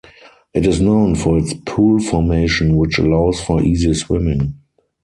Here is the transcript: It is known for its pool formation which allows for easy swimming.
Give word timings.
It 0.55 0.65
is 0.65 0.81
known 0.81 1.13
for 1.13 1.37
its 1.37 1.53
pool 1.53 1.99
formation 1.99 2.75
which 2.75 2.97
allows 2.97 3.39
for 3.39 3.61
easy 3.61 3.93
swimming. 3.93 4.55